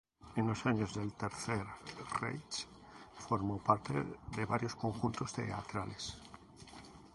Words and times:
En 0.35 0.47
los 0.47 0.65
años 0.65 0.95
del 0.95 1.13
Tercer 1.13 1.63
Reich 2.19 2.65
formó 3.19 3.59
parte 3.59 4.03
de 4.35 4.45
varios 4.45 4.73
conjuntos 4.75 5.31
teatrales. 5.31 6.17